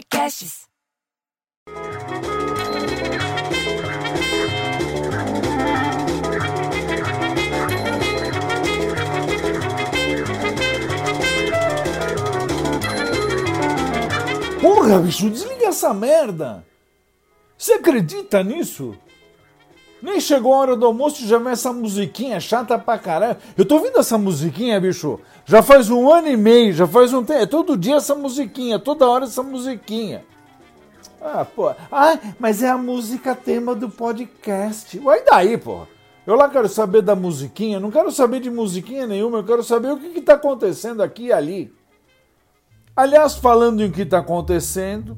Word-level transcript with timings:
Podcasts. 0.00 0.66
Porra, 14.60 15.00
bicho, 15.00 15.28
desliga 15.28 15.66
essa 15.66 15.92
merda! 15.92 16.64
Você 17.58 17.74
acredita 17.74 18.42
nisso? 18.42 18.96
Nem 20.02 20.18
chegou 20.20 20.54
a 20.54 20.58
hora 20.58 20.76
do 20.76 20.86
almoço 20.86 21.22
e 21.22 21.28
já 21.28 21.38
vem 21.38 21.52
essa 21.52 21.72
musiquinha 21.72 22.40
chata 22.40 22.78
pra 22.78 22.98
caralho. 22.98 23.36
Eu 23.56 23.64
tô 23.64 23.76
ouvindo 23.76 23.98
essa 23.98 24.16
musiquinha, 24.16 24.80
bicho, 24.80 25.20
já 25.44 25.62
faz 25.62 25.90
um 25.90 26.10
ano 26.10 26.28
e 26.28 26.36
meio, 26.36 26.72
já 26.72 26.86
faz 26.86 27.12
um 27.12 27.22
tempo. 27.22 27.40
É 27.40 27.46
todo 27.46 27.76
dia 27.76 27.96
essa 27.96 28.14
musiquinha, 28.14 28.78
toda 28.78 29.08
hora 29.08 29.24
essa 29.24 29.42
musiquinha. 29.42 30.24
Ah, 31.20 31.44
pô. 31.44 31.68
Ah, 31.92 32.18
mas 32.38 32.62
é 32.62 32.70
a 32.70 32.78
música 32.78 33.34
tema 33.34 33.74
do 33.74 33.90
podcast. 33.90 34.98
Ué, 34.98 35.22
daí, 35.30 35.58
pô? 35.58 35.82
Eu 36.26 36.34
lá 36.34 36.48
quero 36.48 36.68
saber 36.68 37.02
da 37.02 37.14
musiquinha, 37.14 37.80
não 37.80 37.90
quero 37.90 38.10
saber 38.10 38.40
de 38.40 38.50
musiquinha 38.50 39.06
nenhuma, 39.06 39.38
eu 39.38 39.44
quero 39.44 39.62
saber 39.62 39.90
o 39.90 39.98
que, 39.98 40.10
que 40.10 40.22
tá 40.22 40.34
acontecendo 40.34 41.02
aqui 41.02 41.26
e 41.26 41.32
ali. 41.32 41.72
Aliás, 42.96 43.34
falando 43.34 43.82
em 43.82 43.90
que 43.90 44.06
tá 44.06 44.18
acontecendo, 44.18 45.16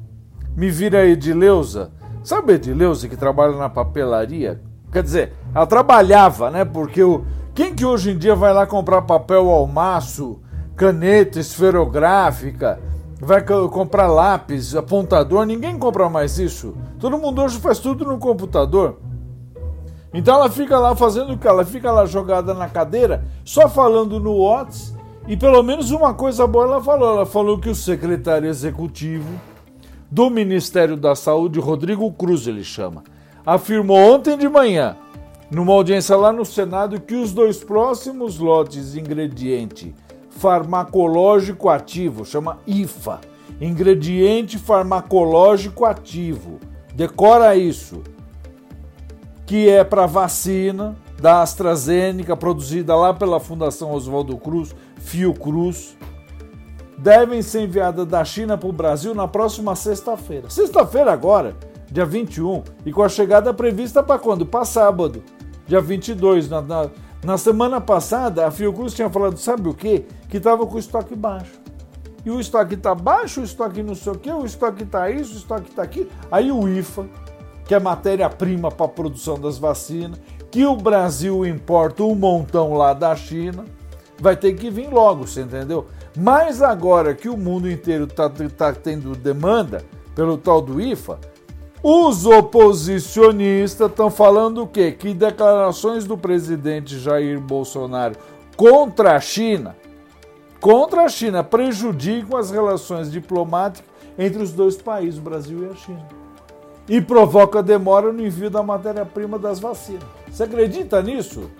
me 0.55 0.69
vira 0.69 0.99
a 0.99 1.05
Edileuza. 1.05 1.91
Sabe 2.23 2.53
a 2.53 2.55
Edileuza 2.55 3.07
que 3.07 3.17
trabalha 3.17 3.55
na 3.57 3.69
papelaria? 3.69 4.61
Quer 4.93 5.01
dizer, 5.01 5.33
ela 5.55 5.65
trabalhava, 5.65 6.51
né? 6.51 6.63
Porque 6.63 7.03
o, 7.03 7.25
quem 7.55 7.73
que 7.73 7.83
hoje 7.83 8.11
em 8.11 8.17
dia 8.17 8.35
vai 8.35 8.53
lá 8.53 8.67
comprar 8.67 9.01
papel 9.01 9.49
ao 9.49 9.65
maço, 9.65 10.39
caneta 10.75 11.39
esferográfica, 11.39 12.79
vai 13.19 13.43
comprar 13.43 14.05
lápis, 14.05 14.75
apontador? 14.75 15.45
Ninguém 15.45 15.79
compra 15.79 16.07
mais 16.09 16.37
isso. 16.37 16.75
Todo 16.99 17.17
mundo 17.17 17.41
hoje 17.41 17.59
faz 17.59 17.79
tudo 17.79 18.05
no 18.05 18.19
computador. 18.19 18.99
Então 20.13 20.35
ela 20.35 20.47
fica 20.47 20.77
lá 20.77 20.95
fazendo 20.95 21.33
o 21.33 21.37
que? 21.39 21.47
Ela 21.47 21.65
fica 21.65 21.91
lá 21.91 22.05
jogada 22.05 22.53
na 22.53 22.69
cadeira, 22.69 23.25
só 23.43 23.67
falando 23.67 24.19
no 24.19 24.43
WhatsApp. 24.43 25.01
E 25.27 25.35
pelo 25.35 25.63
menos 25.63 25.89
uma 25.89 26.13
coisa 26.13 26.45
boa 26.45 26.65
ela 26.65 26.83
falou. 26.83 27.15
Ela 27.15 27.25
falou 27.25 27.57
que 27.57 27.69
o 27.69 27.73
secretário 27.73 28.47
executivo 28.47 29.29
do 30.11 30.29
Ministério 30.29 30.95
da 30.95 31.15
Saúde, 31.15 31.59
Rodrigo 31.59 32.11
Cruz, 32.11 32.45
ele 32.45 32.63
chama, 32.63 33.03
afirmou 33.45 33.97
ontem 33.97 34.37
de 34.37 34.47
manhã, 34.47 34.95
numa 35.51 35.73
audiência 35.73 36.15
lá 36.15 36.31
no 36.31 36.45
Senado, 36.45 36.99
que 36.99 37.15
os 37.15 37.31
dois 37.31 37.63
próximos 37.63 38.39
lotes 38.39 38.93
de 38.93 38.99
ingrediente 38.99 39.93
farmacológico 40.29 41.69
ativo, 41.69 42.25
chama 42.25 42.59
IFA, 42.65 43.21
ingrediente 43.61 44.57
farmacológico 44.57 45.85
ativo, 45.85 46.59
decora 46.95 47.55
isso, 47.55 48.01
que 49.45 49.69
é 49.69 49.83
para 49.83 50.05
vacina 50.05 50.95
da 51.21 51.41
AstraZeneca, 51.41 52.35
produzida 52.35 52.95
lá 52.95 53.13
pela 53.13 53.39
Fundação 53.39 53.91
Oswaldo 53.91 54.35
Cruz, 54.37 54.75
Fiocruz, 54.97 55.95
devem 56.97 57.41
ser 57.41 57.61
enviadas 57.61 58.07
da 58.07 58.23
China 58.23 58.57
para 58.57 58.69
o 58.69 58.73
Brasil 58.73 59.13
na 59.13 59.27
próxima 59.27 59.75
sexta-feira. 59.75 60.49
Sexta-feira 60.49 61.11
agora, 61.11 61.55
dia 61.93 62.05
21, 62.05 62.63
e 62.87 62.91
com 62.91 63.03
a 63.03 63.07
chegada 63.07 63.53
prevista 63.53 64.01
para 64.01 64.17
quando? 64.17 64.47
Para 64.47 64.65
sábado, 64.65 65.23
dia 65.67 65.79
22. 65.79 66.49
Na, 66.49 66.59
na, 66.59 66.89
na 67.23 67.37
semana 67.37 67.79
passada, 67.79 68.47
a 68.47 68.51
Fiocruz 68.51 68.95
tinha 68.95 69.11
falado, 69.11 69.37
sabe 69.37 69.69
o 69.69 69.75
quê? 69.75 70.05
Que 70.27 70.37
estava 70.37 70.65
com 70.65 70.75
o 70.75 70.79
estoque 70.79 71.15
baixo. 71.15 71.61
E 72.25 72.31
o 72.31 72.39
estoque 72.39 72.73
está 72.73 72.95
baixo, 72.95 73.41
o 73.41 73.43
estoque 73.43 73.83
não 73.83 73.93
sei 73.93 74.11
o 74.11 74.17
quê, 74.17 74.31
o 74.31 74.43
estoque 74.43 74.81
está 74.81 75.07
isso, 75.11 75.35
o 75.35 75.37
estoque 75.37 75.69
está 75.69 75.83
aqui. 75.83 76.09
Aí 76.31 76.51
o 76.51 76.67
IFA, 76.67 77.05
que 77.63 77.75
é 77.75 77.79
matéria-prima 77.79 78.71
para 78.71 78.87
a 78.87 78.89
produção 78.89 79.39
das 79.39 79.59
vacinas, 79.59 80.19
que 80.49 80.65
o 80.65 80.75
Brasil 80.75 81.45
importa 81.45 82.01
um 82.01 82.15
montão 82.15 82.73
lá 82.73 82.95
da 82.95 83.15
China, 83.15 83.65
vai 84.19 84.35
ter 84.35 84.53
que 84.53 84.71
vir 84.71 84.89
logo, 84.91 85.27
você 85.27 85.41
entendeu? 85.41 85.85
Mas 86.17 86.59
agora 86.59 87.13
que 87.13 87.29
o 87.29 87.37
mundo 87.37 87.69
inteiro 87.69 88.05
está 88.05 88.27
tá 88.29 88.73
tendo 88.73 89.15
demanda 89.15 89.83
pelo 90.15 90.37
tal 90.37 90.59
do 90.59 90.81
IFA, 90.81 91.19
os 91.83 92.25
oposicionistas 92.25 93.89
estão 93.89 94.09
falando 94.09 94.63
o 94.63 94.67
quê? 94.67 94.93
Que 94.93 95.13
declarações 95.13 96.05
do 96.05 96.17
presidente 96.17 96.97
Jair 96.97 97.41
Bolsonaro 97.41 98.15
contra 98.55 99.17
a 99.17 99.19
China, 99.19 99.75
contra 100.61 101.03
a 101.03 101.09
China, 101.09 101.43
prejudicam 101.43 102.37
as 102.37 102.51
relações 102.51 103.11
diplomáticas 103.11 103.91
entre 104.17 104.41
os 104.41 104.53
dois 104.53 104.77
países, 104.77 105.19
o 105.19 105.23
Brasil 105.23 105.67
e 105.67 105.73
a 105.73 105.75
China. 105.75 106.07
E 106.87 107.01
provoca 107.01 107.61
demora 107.61 108.13
no 108.13 108.25
envio 108.25 108.49
da 108.49 108.63
matéria-prima 108.63 109.37
das 109.37 109.59
vacinas. 109.59 110.03
Você 110.29 110.43
acredita 110.43 111.01
nisso? 111.01 111.51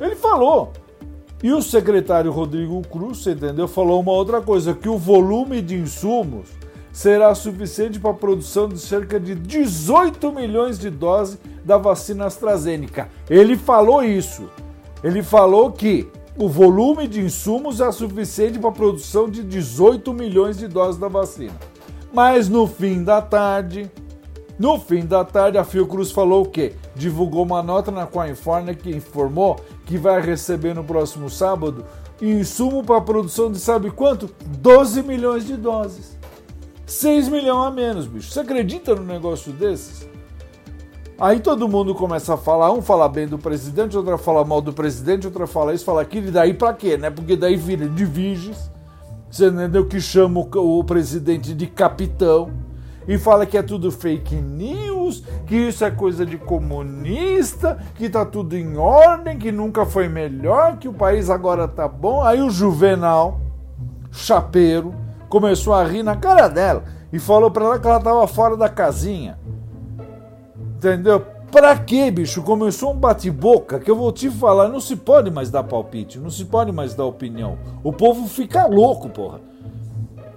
Ele 0.00 0.16
falou. 0.16 0.72
E 1.42 1.52
o 1.52 1.60
secretário 1.60 2.32
Rodrigo 2.32 2.80
Cruz, 2.88 3.26
entendeu, 3.26 3.68
falou 3.68 4.00
uma 4.00 4.12
outra 4.12 4.40
coisa, 4.40 4.72
que 4.72 4.88
o 4.88 4.96
volume 4.96 5.60
de 5.60 5.74
insumos 5.74 6.48
será 6.94 7.34
suficiente 7.34 7.98
para 7.98 8.12
a 8.12 8.14
produção 8.14 8.68
de 8.68 8.78
cerca 8.78 9.18
de 9.18 9.34
18 9.34 10.32
milhões 10.32 10.78
de 10.78 10.88
doses 10.88 11.36
da 11.64 11.76
vacina 11.76 12.26
AstraZeneca. 12.26 13.08
Ele 13.28 13.56
falou 13.56 14.02
isso. 14.02 14.48
Ele 15.02 15.20
falou 15.20 15.72
que 15.72 16.08
o 16.38 16.48
volume 16.48 17.08
de 17.08 17.20
insumos 17.20 17.80
é 17.80 17.90
suficiente 17.90 18.60
para 18.60 18.70
a 18.70 18.72
produção 18.72 19.28
de 19.28 19.42
18 19.42 20.14
milhões 20.14 20.56
de 20.56 20.68
doses 20.68 20.98
da 20.98 21.08
vacina. 21.08 21.54
Mas 22.12 22.48
no 22.48 22.64
fim 22.64 23.02
da 23.02 23.20
tarde, 23.20 23.90
no 24.56 24.78
fim 24.78 25.04
da 25.04 25.24
tarde, 25.24 25.58
a 25.58 25.64
Fiocruz 25.64 26.12
falou 26.12 26.44
o 26.44 26.48
quê? 26.48 26.74
Divulgou 26.94 27.42
uma 27.42 27.60
nota 27.60 27.90
na 27.90 28.06
Califórnia 28.06 28.72
que 28.72 28.90
informou 28.90 29.56
que 29.84 29.98
vai 29.98 30.20
receber 30.20 30.74
no 30.74 30.84
próximo 30.84 31.28
sábado 31.28 31.84
insumo 32.22 32.84
para 32.84 32.98
a 32.98 33.00
produção 33.00 33.50
de 33.50 33.58
sabe 33.58 33.90
quanto? 33.90 34.30
12 34.46 35.02
milhões 35.02 35.44
de 35.44 35.56
doses. 35.56 36.16
6 36.86 37.28
milhões 37.28 37.66
a 37.66 37.70
menos, 37.70 38.06
bicho. 38.06 38.30
Você 38.30 38.40
acredita 38.40 38.94
num 38.94 39.04
negócio 39.04 39.52
desses? 39.52 40.08
Aí 41.18 41.38
todo 41.38 41.68
mundo 41.68 41.94
começa 41.94 42.34
a 42.34 42.36
falar, 42.36 42.72
um 42.72 42.82
fala 42.82 43.08
bem 43.08 43.26
do 43.26 43.38
presidente, 43.38 43.96
outro 43.96 44.18
fala 44.18 44.44
mal 44.44 44.60
do 44.60 44.72
presidente, 44.72 45.26
outro 45.26 45.46
fala 45.46 45.72
isso, 45.72 45.84
fala 45.84 46.02
aquilo, 46.02 46.26
e 46.26 46.30
daí 46.30 46.52
pra 46.52 46.74
quê, 46.74 46.96
né? 46.96 47.08
Porque 47.08 47.36
daí 47.36 47.56
vira 47.56 47.88
de 47.88 48.04
viges, 48.04 48.70
você 49.30 49.46
entendeu? 49.46 49.86
Que 49.86 50.00
chama 50.00 50.40
o, 50.40 50.78
o 50.80 50.84
presidente 50.84 51.54
de 51.54 51.66
capitão 51.68 52.50
e 53.06 53.16
fala 53.16 53.46
que 53.46 53.56
é 53.56 53.62
tudo 53.62 53.92
fake 53.92 54.34
news, 54.34 55.22
que 55.46 55.54
isso 55.54 55.84
é 55.84 55.90
coisa 55.90 56.26
de 56.26 56.36
comunista, 56.36 57.78
que 57.94 58.08
tá 58.08 58.24
tudo 58.24 58.56
em 58.56 58.76
ordem, 58.76 59.38
que 59.38 59.52
nunca 59.52 59.86
foi 59.86 60.08
melhor, 60.08 60.78
que 60.78 60.88
o 60.88 60.92
país 60.92 61.30
agora 61.30 61.68
tá 61.68 61.86
bom. 61.86 62.24
Aí 62.24 62.42
o 62.42 62.50
Juvenal, 62.50 63.40
chapeiro, 64.10 64.94
começou 65.34 65.74
a 65.74 65.82
rir 65.82 66.04
na 66.04 66.14
cara 66.14 66.46
dela 66.46 66.84
e 67.12 67.18
falou 67.18 67.50
para 67.50 67.64
ela 67.64 67.78
que 67.80 67.86
ela 67.88 67.98
tava 67.98 68.24
fora 68.28 68.56
da 68.56 68.68
casinha. 68.68 69.36
Entendeu? 70.76 71.26
Pra 71.50 71.76
quê, 71.76 72.08
bicho? 72.08 72.40
Começou 72.40 72.92
um 72.92 72.96
bate-boca 72.96 73.80
que 73.80 73.90
eu 73.90 73.96
vou 73.96 74.12
te 74.12 74.30
falar, 74.30 74.68
não 74.68 74.78
se 74.78 74.94
pode 74.94 75.32
mais 75.32 75.50
dar 75.50 75.64
palpite, 75.64 76.20
não 76.20 76.30
se 76.30 76.44
pode 76.44 76.70
mais 76.70 76.94
dar 76.94 77.06
opinião. 77.06 77.58
O 77.82 77.92
povo 77.92 78.28
fica 78.28 78.64
louco, 78.66 79.08
porra. 79.08 79.40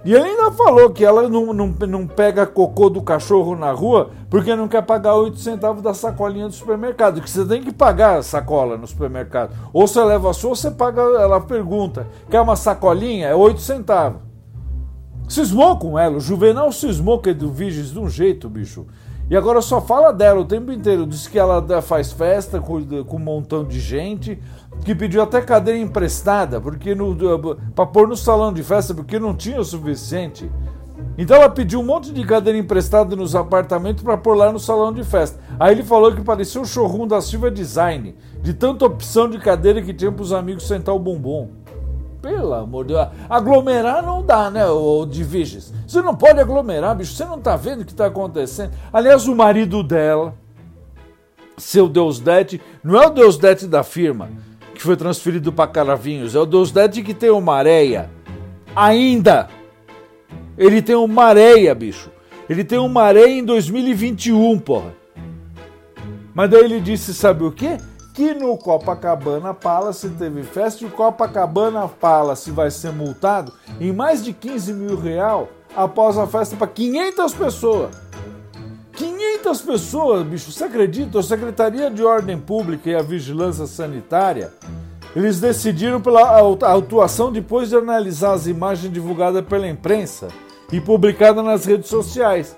E 0.04 0.12
ele 0.12 0.30
ainda 0.30 0.50
falou 0.50 0.90
que 0.90 1.04
ela 1.04 1.28
não, 1.28 1.52
não, 1.52 1.68
não 1.68 2.04
pega 2.04 2.44
cocô 2.44 2.90
do 2.90 3.00
cachorro 3.00 3.54
na 3.54 3.70
rua 3.70 4.10
porque 4.28 4.56
não 4.56 4.66
quer 4.66 4.82
pagar 4.82 5.14
8 5.14 5.38
centavos 5.38 5.80
da 5.80 5.94
sacolinha 5.94 6.48
do 6.48 6.54
supermercado. 6.54 7.20
Que 7.20 7.30
você 7.30 7.44
tem 7.44 7.62
que 7.62 7.72
pagar 7.72 8.18
a 8.18 8.22
sacola 8.22 8.76
no 8.76 8.86
supermercado. 8.86 9.54
Ou 9.72 9.86
você 9.86 10.02
leva 10.02 10.30
a 10.30 10.32
sua, 10.32 10.50
ou 10.50 10.56
você 10.56 10.72
paga. 10.72 11.02
Ela 11.02 11.40
pergunta: 11.40 12.04
quer 12.28 12.40
uma 12.40 12.56
sacolinha? 12.56 13.28
É 13.28 13.34
8 13.34 13.60
centavos. 13.60 14.27
Cismou 15.28 15.78
com 15.78 15.98
ela. 15.98 16.16
O 16.16 16.20
Juvenal 16.20 16.72
cismou 16.72 17.18
que 17.18 17.30
é 17.30 17.34
do 17.34 17.50
Vigis 17.50 17.90
de 17.90 17.98
um 17.98 18.08
jeito, 18.08 18.48
bicho. 18.48 18.86
E 19.30 19.36
agora 19.36 19.60
só 19.60 19.78
fala 19.78 20.10
dela 20.10 20.40
o 20.40 20.44
tempo 20.44 20.72
inteiro. 20.72 21.06
Diz 21.06 21.26
que 21.26 21.38
ela 21.38 21.82
faz 21.82 22.10
festa 22.10 22.60
com, 22.60 22.76
um 22.76 23.18
montão 23.18 23.62
de 23.62 23.78
gente 23.78 24.38
que 24.84 24.94
pediu 24.94 25.20
até 25.20 25.42
cadeira 25.42 25.78
emprestada 25.78 26.60
porque 26.60 26.96
para 27.74 27.86
pôr 27.86 28.08
no 28.08 28.16
salão 28.16 28.52
de 28.52 28.62
festa 28.62 28.94
porque 28.94 29.18
não 29.18 29.34
tinha 29.34 29.60
o 29.60 29.64
suficiente. 29.64 30.50
Então 31.18 31.36
ela 31.36 31.50
pediu 31.50 31.80
um 31.80 31.84
monte 31.84 32.10
de 32.12 32.24
cadeira 32.24 32.58
emprestada 32.58 33.14
nos 33.14 33.34
apartamentos 33.36 34.02
para 34.02 34.16
pôr 34.16 34.34
lá 34.34 34.50
no 34.50 34.58
salão 34.58 34.92
de 34.92 35.04
festa. 35.04 35.38
Aí 35.60 35.74
ele 35.74 35.82
falou 35.82 36.14
que 36.14 36.22
parecia 36.22 36.60
o 36.60 36.64
showroom 36.64 37.06
da 37.06 37.20
Silva 37.20 37.50
Design, 37.50 38.14
de 38.40 38.54
tanta 38.54 38.86
opção 38.86 39.28
de 39.28 39.38
cadeira 39.38 39.82
que 39.82 39.92
tinha 39.92 40.10
para 40.10 40.22
os 40.22 40.32
amigos 40.32 40.66
sentar 40.66 40.94
o 40.94 40.98
bumbum. 40.98 41.50
Pelo 42.20 42.52
amor 42.52 42.84
de 42.84 42.94
Deus. 42.94 43.08
Aglomerar 43.28 44.02
não 44.04 44.24
dá, 44.24 44.50
né, 44.50 44.66
o 44.66 45.06
de 45.06 45.22
Viges? 45.22 45.72
Você 45.86 46.02
não 46.02 46.14
pode 46.14 46.40
aglomerar, 46.40 46.96
bicho. 46.96 47.14
Você 47.14 47.24
não 47.24 47.38
tá 47.38 47.56
vendo 47.56 47.82
o 47.82 47.84
que 47.84 47.94
tá 47.94 48.06
acontecendo. 48.06 48.72
Aliás, 48.92 49.28
o 49.28 49.36
marido 49.36 49.82
dela, 49.82 50.34
seu 51.56 51.88
Deus 51.88 52.18
Dete, 52.18 52.60
não 52.82 53.00
é 53.00 53.06
o 53.06 53.10
Deus 53.10 53.38
Dete 53.38 53.66
da 53.66 53.82
firma 53.82 54.30
que 54.74 54.82
foi 54.82 54.96
transferido 54.96 55.52
para 55.52 55.68
Caravinhos, 55.68 56.36
é 56.36 56.38
o 56.38 56.46
Deus 56.46 56.70
Dete 56.70 57.02
que 57.02 57.12
tem 57.12 57.30
uma 57.30 57.56
areia 57.56 58.08
ainda 58.76 59.48
Ele 60.56 60.80
tem 60.80 60.94
uma 60.94 61.24
areia, 61.24 61.74
bicho. 61.74 62.10
Ele 62.48 62.64
tem 62.64 62.78
uma 62.78 63.02
areia 63.02 63.38
em 63.38 63.44
2021, 63.44 64.58
porra. 64.58 64.94
Mas 66.34 66.50
daí 66.50 66.64
ele 66.64 66.80
disse, 66.80 67.12
sabe 67.12 67.44
o 67.44 67.52
quê? 67.52 67.76
Que 68.18 68.34
no 68.34 68.58
Copacabana 68.58 69.54
Palace 69.54 70.08
teve 70.08 70.42
festa 70.42 70.82
e 70.82 70.88
o 70.88 70.90
Copacabana 70.90 71.86
Palace 71.86 72.50
vai 72.50 72.68
ser 72.68 72.90
multado 72.90 73.52
em 73.80 73.92
mais 73.92 74.24
de 74.24 74.32
15 74.32 74.72
mil 74.72 74.98
real 74.98 75.48
após 75.76 76.18
a 76.18 76.26
festa 76.26 76.56
para 76.56 76.66
500 76.66 77.32
pessoas. 77.34 77.90
500 78.94 79.62
pessoas, 79.62 80.26
bicho, 80.26 80.50
você 80.50 80.64
acredita? 80.64 81.20
A 81.20 81.22
Secretaria 81.22 81.88
de 81.92 82.02
Ordem 82.02 82.36
Pública 82.36 82.90
e 82.90 82.96
a 82.96 83.02
Vigilância 83.02 83.66
Sanitária, 83.68 84.52
eles 85.14 85.38
decidiram 85.38 86.00
pela 86.00 86.40
autuação 86.66 87.30
depois 87.30 87.68
de 87.68 87.76
analisar 87.76 88.32
as 88.32 88.48
imagens 88.48 88.92
divulgadas 88.92 89.46
pela 89.46 89.68
imprensa 89.68 90.26
e 90.72 90.80
publicadas 90.80 91.44
nas 91.44 91.64
redes 91.64 91.88
sociais. 91.88 92.56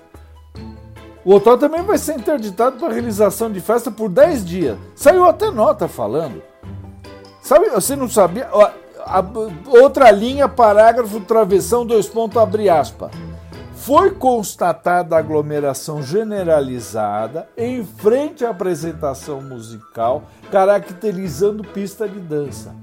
O 1.23 1.35
hotel 1.35 1.57
também 1.57 1.83
vai 1.83 1.97
ser 1.97 2.15
interditado 2.15 2.77
para 2.77 2.93
realização 2.93 3.51
de 3.51 3.61
festa 3.61 3.91
por 3.91 4.09
10 4.09 4.45
dias. 4.45 4.77
Saiu 4.95 5.25
até 5.25 5.51
nota 5.51 5.87
falando. 5.87 6.41
Sabe, 7.41 7.69
você 7.69 7.95
não 7.95 8.09
sabia? 8.09 8.49
outra 9.67 10.09
linha, 10.11 10.47
parágrafo, 10.47 11.19
travessão, 11.21 11.85
dois 11.85 12.07
pontos, 12.07 12.37
abre 12.37 12.69
aspas. 12.69 13.11
Foi 13.75 14.11
constatada 14.11 15.17
aglomeração 15.17 16.03
generalizada 16.03 17.49
em 17.57 17.83
frente 17.83 18.45
à 18.45 18.51
apresentação 18.51 19.41
musical, 19.41 20.23
caracterizando 20.51 21.63
pista 21.63 22.07
de 22.07 22.19
dança. 22.19 22.75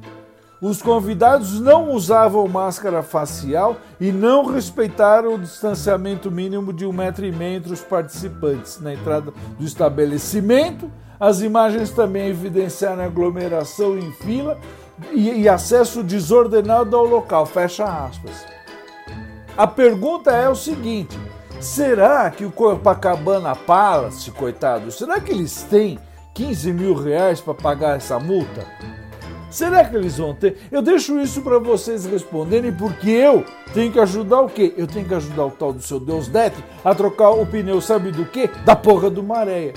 Os 0.61 0.83
convidados 0.83 1.61
não 1.61 1.93
usavam 1.93 2.49
máscara 2.49 3.01
facial 3.01 3.77
e 4.01 4.11
não 4.11 4.45
respeitaram 4.45 5.35
o 5.35 5.39
distanciamento 5.39 6.33
mínimo 6.33 6.73
de 6.73 6.85
um 6.85 6.93
metro 6.93 7.25
e 7.25 7.31
meio 7.31 7.59
entre 7.59 7.73
os 7.73 7.81
participantes 7.81 8.81
na 8.81 8.93
entrada 8.93 9.33
do 9.57 9.65
estabelecimento. 9.65 10.91
As 11.21 11.43
imagens 11.43 11.91
também 11.91 12.29
evidenciaram 12.29 13.05
aglomeração 13.05 13.97
em 13.97 14.11
fila 14.13 14.59
e, 15.13 15.43
e 15.43 15.49
acesso 15.49 16.03
desordenado 16.03 16.97
ao 16.97 17.05
local. 17.05 17.47
Fecha 17.47 17.85
aspas. 17.85 18.45
A 19.57 19.67
pergunta 19.67 20.33
é 20.33 20.49
o 20.49 20.57
seguinte: 20.57 21.17
será 21.61 22.29
que 22.33 22.45
o 22.45 22.51
Copacabana 22.51 23.55
Palace, 23.55 24.33
coitado, 24.33 24.91
será 24.91 25.21
que 25.21 25.31
eles 25.31 25.63
têm 25.63 26.01
15 26.35 26.73
mil 26.73 26.95
reais 26.95 27.41
para 27.41 27.55
pagar 27.55 27.97
essa 27.97 28.19
multa? 28.19 28.67
Será 29.51 29.85
que 29.85 29.97
eles 29.97 30.19
vão 30.19 30.35
ter? 30.35 30.59
Eu 30.71 30.83
deixo 30.83 31.19
isso 31.19 31.41
para 31.41 31.59
vocês 31.59 32.05
responderem, 32.05 32.73
porque 32.73 33.11
eu 33.11 33.45
tenho 33.73 33.91
que 33.91 33.99
ajudar 33.99 34.43
o 34.43 34.49
quê? 34.49 34.75
Eu 34.77 34.87
tenho 34.87 35.07
que 35.07 35.15
ajudar 35.15 35.47
o 35.47 35.51
tal 35.51 35.73
do 35.73 35.81
seu 35.81 35.99
Deus 35.99 36.29
Neto 36.29 36.63
a 36.85 36.95
trocar 36.95 37.31
o 37.31 37.47
pneu, 37.47 37.81
sabe 37.81 38.11
do 38.11 38.27
quê? 38.27 38.51
Da 38.65 38.77
porra 38.77 39.09
do 39.09 39.23
Maréia. 39.23 39.73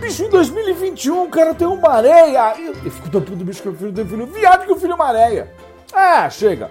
Bicho, 0.00 0.24
em 0.24 0.30
2021 0.30 1.22
o 1.22 1.28
cara 1.28 1.54
tem 1.54 1.68
uma 1.68 1.90
areia. 1.90 2.54
Eu, 2.58 2.74
eu 2.84 2.90
fico 2.90 3.08
tão 3.08 3.20
puto, 3.22 3.44
bicho, 3.44 3.62
que 3.62 3.68
eu 3.68 3.74
filho 3.74 3.92
tem 3.92 4.04
filho 4.04 4.26
viado 4.26 4.66
que 4.66 4.72
o 4.72 4.76
filho 4.76 4.92
é 4.92 4.96
uma 4.96 5.06
areia. 5.06 5.52
Ah, 5.92 6.28
chega. 6.28 6.68